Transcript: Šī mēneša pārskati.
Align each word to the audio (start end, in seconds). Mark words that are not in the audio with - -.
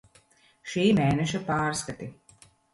Šī 0.71 0.85
mēneša 1.01 1.43
pārskati. 1.53 2.11